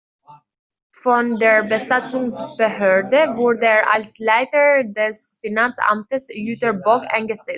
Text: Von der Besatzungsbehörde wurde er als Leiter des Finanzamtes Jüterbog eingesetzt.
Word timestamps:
Von 0.95 1.35
der 1.35 1.61
Besatzungsbehörde 1.61 3.35
wurde 3.35 3.67
er 3.67 3.93
als 3.93 4.17
Leiter 4.17 4.83
des 4.83 5.37
Finanzamtes 5.41 6.33
Jüterbog 6.33 7.03
eingesetzt. 7.05 7.49